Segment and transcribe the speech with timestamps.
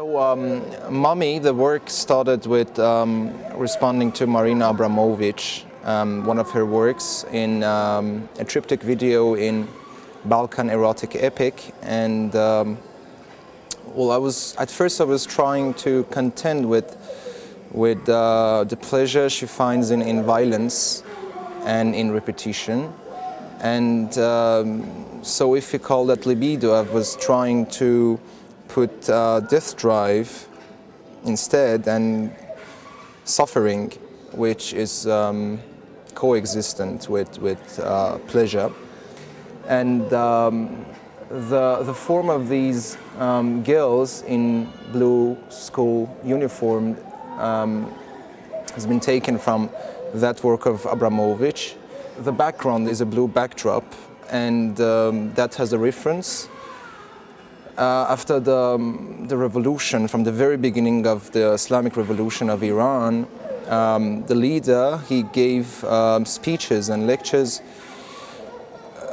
[0.00, 0.62] So, um,
[0.94, 7.24] Mummy, the work started with um, responding to Marina Abramovic, um, one of her works
[7.32, 9.66] in um, a triptych video in
[10.24, 11.74] Balkan erotic epic.
[11.82, 12.78] And um,
[13.86, 16.96] well, I was at first I was trying to contend with
[17.72, 21.02] with uh, the pleasure she finds in, in violence
[21.64, 22.92] and in repetition.
[23.58, 28.20] And um, so, if we call that libido, I was trying to
[28.68, 30.46] put uh, death drive
[31.24, 32.34] instead and
[33.24, 33.90] suffering,
[34.32, 35.58] which is um,
[36.14, 38.70] coexistent with, with uh, pleasure.
[39.66, 40.86] And um,
[41.28, 46.96] the, the form of these um, girls in blue school uniform
[47.38, 47.92] um,
[48.74, 49.70] has been taken from
[50.14, 51.74] that work of Abramovic.
[52.18, 53.84] The background is a blue backdrop,
[54.30, 56.48] and um, that has a reference
[57.78, 63.26] after the, um, the revolution, from the very beginning of the Islamic revolution of Iran,
[63.68, 67.60] um, the leader, he gave um, speeches and lectures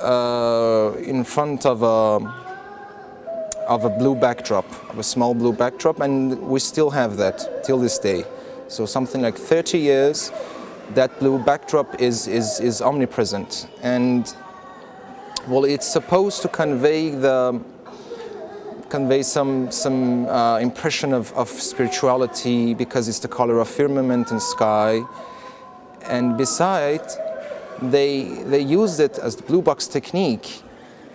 [0.00, 2.26] uh, in front of a,
[3.68, 7.78] of a blue backdrop, of a small blue backdrop, and we still have that till
[7.78, 8.24] this day.
[8.68, 10.32] So something like 30 years,
[10.94, 13.68] that blue backdrop is, is, is omnipresent.
[13.82, 14.34] And
[15.48, 17.60] well, it's supposed to convey the
[18.94, 24.40] convey some some uh, impression of, of spirituality because it's the color of firmament and
[24.40, 25.02] sky.
[26.16, 27.18] And besides,
[27.82, 28.10] they
[28.52, 30.62] they used it as the blue box technique,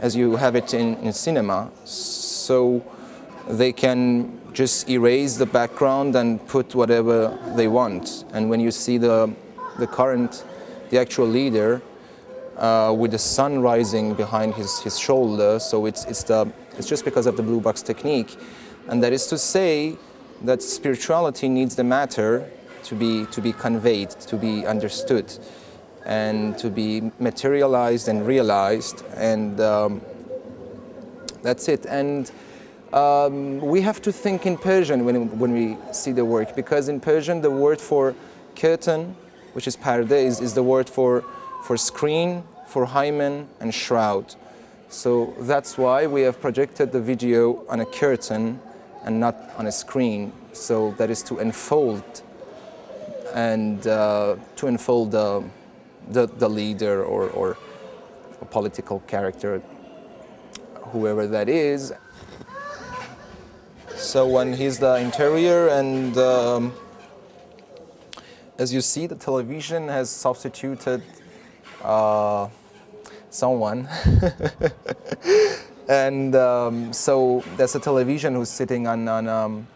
[0.02, 1.72] as you have it in, in cinema.
[1.86, 2.84] So
[3.48, 4.04] they can
[4.52, 7.18] just erase the background and put whatever
[7.56, 8.26] they want.
[8.34, 9.34] And when you see the
[9.78, 10.44] the current,
[10.90, 11.82] the actual leader,
[12.60, 15.60] uh, with the sun rising behind his, his shoulder.
[15.60, 18.36] So it's, it's, the, it's just because of the blue box technique.
[18.88, 19.98] And that is to say
[20.42, 22.50] that spirituality needs the matter
[22.84, 25.32] to be, to be conveyed, to be understood,
[26.06, 29.04] and to be materialized and realized.
[29.16, 30.02] And um,
[31.42, 31.86] that's it.
[31.86, 32.30] And
[32.92, 37.00] um, we have to think in Persian when, when we see the work, because in
[37.00, 38.16] Persian, the word for
[38.56, 39.16] curtain,
[39.54, 41.24] which is parde, is, is the word for
[41.64, 44.36] for screen, for hymen, and shroud.
[44.90, 48.60] So that's why we have projected the video on a curtain
[49.04, 50.32] and not on a screen.
[50.54, 52.24] So that is to unfold
[53.34, 55.44] and uh, to unfold the,
[56.10, 57.58] the, the leader or, or
[58.42, 59.62] a political character,
[60.92, 61.94] whoever that is.
[63.96, 66.74] So when he's the interior and um,
[68.58, 71.04] as you see, the television has substituted
[71.84, 72.48] uh,
[73.30, 73.88] someone.
[75.90, 79.68] and um, so there's a television who's sitting on, on um,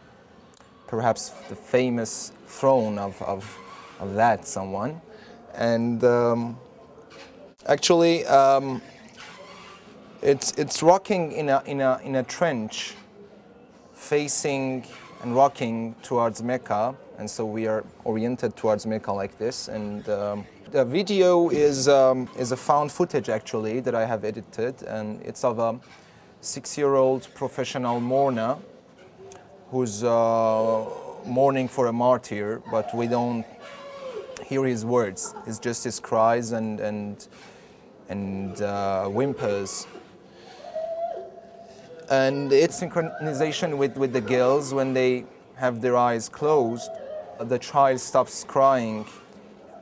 [0.87, 3.57] perhaps the famous throne of, of,
[3.99, 5.01] of that someone.
[5.55, 6.57] And um,
[7.65, 8.81] actually, um,
[10.21, 12.95] it's, it's rocking in a, in, a, in a trench
[13.93, 14.85] facing
[15.21, 16.95] and rocking towards Mecca.
[17.17, 19.67] And so we are oriented towards Mecca like this.
[19.67, 24.81] And um, the video is, um, is a found footage actually that I have edited,
[24.83, 25.79] and it's of a
[26.41, 28.57] six-year-old professional mourner
[29.69, 30.85] who's uh,
[31.25, 33.45] mourning for a martyr, but we don't
[34.45, 35.35] hear his words.
[35.45, 37.27] It's just his cries and, and,
[38.09, 39.87] and uh, whimpers.
[42.09, 45.25] And it's synchronization with, with the girls when they
[45.55, 46.91] have their eyes closed.
[47.39, 49.05] The child stops crying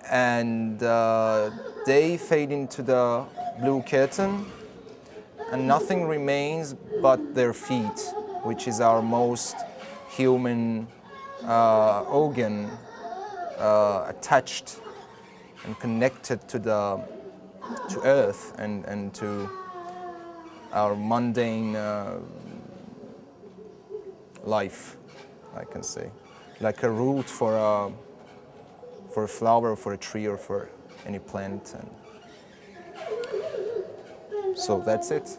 [0.10, 1.52] and uh,
[1.86, 3.26] they fade into the
[3.60, 4.46] blue curtain
[5.52, 8.14] and nothing remains but their feet,
[8.44, 9.56] which is our most
[10.10, 10.88] human
[11.44, 12.70] uh, organ
[13.58, 14.80] uh, attached
[15.66, 17.00] and connected to the
[17.90, 19.50] to earth and, and to
[20.74, 22.18] our mundane uh,
[24.44, 24.98] life,
[25.56, 26.10] I can say,
[26.62, 27.92] like a root for a
[29.14, 30.70] for a flower, for a tree, or for
[31.06, 31.76] any plant.
[31.76, 31.90] And
[34.58, 35.38] so that's it.